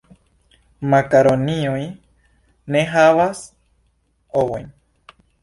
[0.93, 1.81] Makaronioj
[2.71, 3.45] ne enhavas
[4.43, 4.69] ovojn.